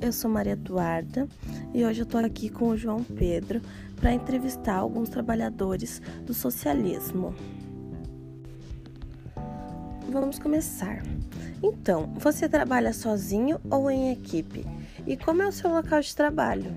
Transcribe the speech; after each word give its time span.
eu 0.00 0.12
sou 0.12 0.30
Maria 0.30 0.54
Eduarda 0.54 1.28
e 1.72 1.84
hoje 1.84 2.00
eu 2.00 2.04
estou 2.04 2.20
aqui 2.20 2.48
com 2.48 2.68
o 2.68 2.76
João 2.76 3.04
Pedro 3.04 3.60
para 3.96 4.12
entrevistar 4.12 4.74
alguns 4.74 5.08
trabalhadores 5.08 6.02
do 6.26 6.34
socialismo. 6.34 7.34
Vamos 10.10 10.38
começar. 10.38 11.02
Então, 11.62 12.12
você 12.16 12.48
trabalha 12.48 12.92
sozinho 12.92 13.60
ou 13.70 13.88
em 13.90 14.10
equipe? 14.10 14.66
E 15.06 15.16
como 15.16 15.42
é 15.42 15.46
o 15.46 15.52
seu 15.52 15.70
local 15.70 16.00
de 16.00 16.16
trabalho? 16.16 16.74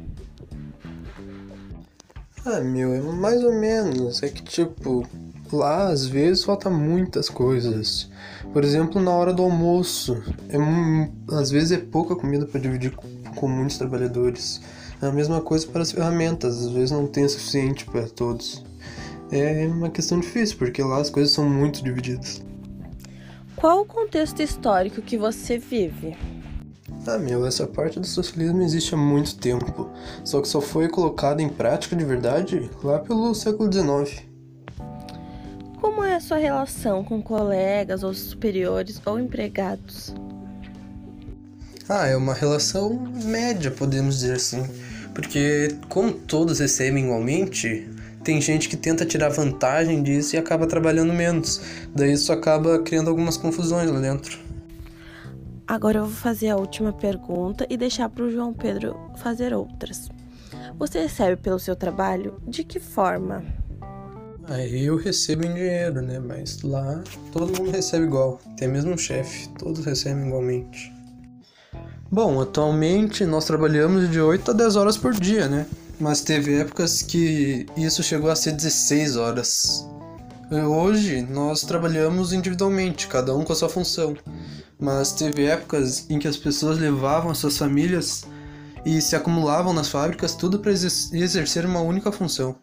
Ah, 2.46 2.60
meu, 2.60 2.94
é 2.94 3.02
mais 3.02 3.44
ou 3.44 3.54
menos. 3.54 4.22
É 4.22 4.30
que, 4.30 4.44
tipo, 4.44 5.08
lá 5.56 5.90
às 5.90 6.06
vezes 6.06 6.44
falta 6.44 6.70
muitas 6.70 7.30
coisas. 7.30 8.10
Por 8.52 8.64
exemplo, 8.64 9.02
na 9.02 9.12
hora 9.12 9.34
do 9.34 9.44
almoço, 9.44 10.22
é, 10.50 11.36
às 11.36 11.50
vezes 11.50 11.72
é 11.72 11.78
pouca 11.78 12.16
comida 12.16 12.46
para 12.46 12.60
dividir 12.60 12.92
com 13.36 13.48
muitos 13.48 13.78
trabalhadores. 13.78 14.62
É 15.02 15.08
a 15.08 15.12
mesma 15.12 15.42
coisa 15.42 15.68
para 15.68 15.82
as 15.82 15.92
ferramentas, 15.92 16.66
às 16.66 16.72
vezes 16.72 16.92
não 16.92 17.08
tem 17.08 17.26
o 17.26 17.30
suficiente 17.30 17.86
para 17.86 18.08
todos. 18.08 18.64
É 19.32 19.66
uma 19.68 19.90
questão 19.90 20.20
difícil, 20.20 20.58
porque 20.58 20.84
lá 20.84 21.00
as 21.00 21.10
coisas 21.10 21.34
são 21.34 21.50
muito 21.50 21.84
divididas. 21.84 22.42
Qual 23.56 23.82
o 23.82 23.86
contexto 23.86 24.42
histórico 24.42 25.02
que 25.02 25.18
você 25.18 25.58
vive? 25.58 26.16
Ah, 27.06 27.18
meu, 27.18 27.46
essa 27.46 27.68
parte 27.68 28.00
do 28.00 28.08
socialismo 28.08 28.62
existe 28.62 28.94
há 28.94 28.98
muito 28.98 29.38
tempo, 29.38 29.90
só 30.24 30.42
que 30.42 30.48
só 30.48 30.62
foi 30.62 30.88
colocada 30.88 31.42
em 31.42 31.50
prática 31.50 31.96
de 31.96 32.06
verdade 32.06 32.70
lá 32.82 33.00
pelo 33.00 33.34
século 33.34 33.72
XIX. 33.72 34.33
Como 35.94 36.08
é 36.08 36.16
a 36.16 36.20
sua 36.20 36.38
relação 36.38 37.04
com 37.04 37.22
colegas 37.22 38.02
ou 38.02 38.16
superiores 38.16 39.00
ou 39.06 39.20
empregados? 39.20 40.12
Ah, 41.88 42.08
é 42.08 42.18
uma 42.18 42.34
relação 42.34 43.00
média, 43.24 43.70
podemos 43.70 44.16
dizer 44.16 44.38
assim. 44.38 44.64
Porque, 45.14 45.78
como 45.90 46.12
todos 46.12 46.58
recebem 46.58 47.04
igualmente, 47.04 47.88
tem 48.24 48.42
gente 48.42 48.70
que 48.70 48.76
tenta 48.76 49.06
tirar 49.06 49.30
vantagem 49.30 50.02
disso 50.02 50.36
e 50.36 50.40
acaba 50.40 50.66
trabalhando 50.66 51.14
menos. 51.14 51.62
Daí 51.94 52.14
isso 52.14 52.34
acaba 52.34 52.80
criando 52.80 53.12
algumas 53.12 53.38
confusões 53.38 53.92
lá 53.92 54.00
dentro. 54.00 54.40
Agora 55.68 56.00
eu 56.00 56.06
vou 56.06 56.16
fazer 56.16 56.50
a 56.50 56.58
última 56.58 56.92
pergunta 56.92 57.68
e 57.70 57.78
deixar 57.78 58.10
para 58.10 58.24
o 58.24 58.32
João 58.32 58.52
Pedro 58.52 59.00
fazer 59.18 59.54
outras. 59.54 60.10
Você 60.80 61.02
recebe 61.02 61.40
pelo 61.40 61.60
seu 61.60 61.76
trabalho? 61.76 62.42
De 62.48 62.64
que 62.64 62.80
forma? 62.80 63.44
Aí 64.46 64.86
eu 64.86 64.98
recebo 64.98 65.46
em 65.46 65.54
dinheiro, 65.54 66.02
né? 66.02 66.20
Mas 66.20 66.62
lá 66.62 67.02
todo 67.32 67.58
mundo 67.58 67.72
recebe 67.72 68.06
igual. 68.06 68.40
Tem 68.58 68.68
mesmo 68.68 68.92
um 68.92 68.98
chefe, 68.98 69.48
todos 69.58 69.86
recebem 69.86 70.28
igualmente. 70.28 70.92
Bom, 72.12 72.42
atualmente 72.42 73.26
nós 73.26 73.46
trabalhamos 73.46 74.10
de 74.12 74.20
8 74.20 74.52
a 74.52 74.54
10 74.54 74.76
horas 74.76 74.98
por 74.98 75.14
dia, 75.14 75.48
né? 75.48 75.66
Mas 76.00 76.22
teve 76.22 76.60
épocas 76.60 77.02
que 77.02 77.66
isso 77.78 78.04
chegou 78.04 78.30
a 78.30 78.36
ser 78.36 78.52
16 78.52 79.16
horas. 79.16 79.88
Hoje 80.52 81.22
nós 81.22 81.62
trabalhamos 81.62 82.34
individualmente, 82.34 83.08
cada 83.08 83.36
um 83.36 83.44
com 83.44 83.54
a 83.54 83.56
sua 83.56 83.70
função. 83.70 84.16
Mas 84.80 85.14
teve 85.14 85.46
épocas 85.46 86.06
em 86.10 86.20
que 86.20 86.28
as 86.28 86.38
pessoas 86.38 86.78
levavam 86.78 87.32
as 87.32 87.38
suas 87.38 87.58
famílias 87.58 88.26
e 88.86 89.02
se 89.02 89.16
acumulavam 89.16 89.74
nas 89.74 89.88
fábricas 89.88 90.36
tudo 90.36 90.60
para 90.60 90.72
exercer 90.72 91.66
uma 91.66 91.80
única 91.80 92.12
função. 92.12 92.56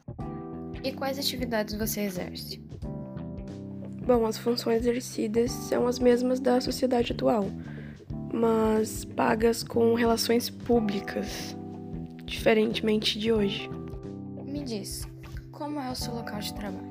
E 0.83 0.93
quais 0.93 1.19
atividades 1.19 1.75
você 1.75 2.01
exerce? 2.03 2.59
Bom, 4.07 4.25
as 4.27 4.39
funções 4.39 4.81
exercidas 4.81 5.51
são 5.51 5.87
as 5.87 5.99
mesmas 5.99 6.41
da 6.41 6.61
sociedade 6.61 7.13
atual, 7.13 7.47
mas 8.33 9.05
pagas 9.05 9.63
com 9.63 9.95
relações 9.95 10.49
públicas, 10.49 11.57
diferentemente 12.25 13.19
de 13.19 13.31
hoje. 13.31 13.69
Me 14.45 14.65
diz, 14.65 15.07
como 15.53 15.79
é 15.79 15.91
o 15.91 15.95
seu 15.95 16.15
local 16.15 16.41
de 16.41 16.55
trabalho? 16.55 16.91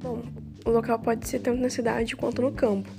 Bom, 0.00 0.22
o 0.66 0.70
local 0.70 0.98
pode 0.98 1.26
ser 1.26 1.40
tanto 1.40 1.60
na 1.60 1.70
cidade 1.70 2.14
quanto 2.14 2.42
no 2.42 2.52
campo, 2.52 2.90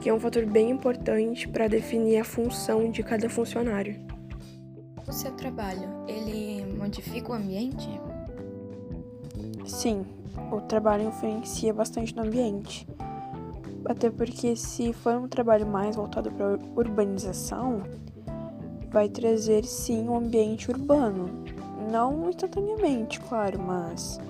que 0.00 0.10
é 0.10 0.14
um 0.14 0.20
fator 0.20 0.44
bem 0.44 0.70
importante 0.70 1.48
para 1.48 1.68
definir 1.68 2.18
a 2.18 2.24
função 2.24 2.90
de 2.90 3.02
cada 3.02 3.28
funcionário. 3.30 3.96
O 5.08 5.12
seu 5.12 5.32
trabalho, 5.32 5.88
ele 6.06 6.64
modifica 6.76 7.30
o 7.30 7.34
ambiente? 7.34 7.88
Sim, 9.64 10.04
o 10.50 10.60
trabalho 10.60 11.08
influencia 11.08 11.72
bastante 11.72 12.14
no 12.16 12.22
ambiente. 12.22 12.86
Até 13.84 14.10
porque, 14.10 14.54
se 14.56 14.92
for 14.92 15.14
um 15.14 15.28
trabalho 15.28 15.66
mais 15.66 15.96
voltado 15.96 16.30
para 16.30 16.58
urbanização, 16.76 17.82
vai 18.90 19.08
trazer 19.08 19.64
sim 19.64 20.08
um 20.08 20.16
ambiente 20.16 20.70
urbano. 20.70 21.44
Não 21.90 22.28
instantaneamente, 22.28 23.20
claro, 23.20 23.58
mas 23.60 24.20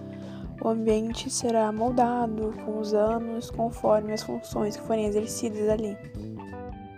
o 0.62 0.68
ambiente 0.68 1.28
será 1.28 1.70
moldado 1.72 2.54
com 2.64 2.78
os 2.78 2.94
anos, 2.94 3.50
conforme 3.50 4.12
as 4.12 4.22
funções 4.22 4.76
que 4.76 4.86
forem 4.86 5.06
exercidas 5.06 5.68
ali. 5.68 5.96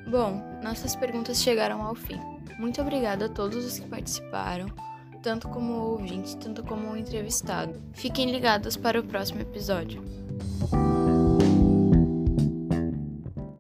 Bom, 0.09 0.43
nossas 0.63 0.95
perguntas 0.95 1.43
chegaram 1.43 1.83
ao 1.83 1.95
fim. 1.95 2.21
Muito 2.59 2.81
obrigada 2.81 3.27
a 3.27 3.29
todos 3.29 3.65
os 3.65 3.79
que 3.79 3.89
participaram 3.89 4.67
tanto 5.25 5.49
como 5.49 5.73
o 5.73 5.91
ouvinte, 5.93 6.37
tanto 6.37 6.63
como 6.63 6.95
entrevistado. 6.95 7.81
Fiquem 7.95 8.31
ligados 8.31 8.77
para 8.77 9.01
o 9.01 9.03
próximo 9.03 9.41
episódio. 9.41 10.05